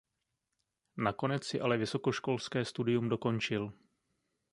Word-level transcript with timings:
Nakonec 0.97 1.43
si 1.45 1.61
ale 1.61 1.77
vysokoškolské 1.77 2.65
studium 2.65 3.09
dokončil. 3.09 3.73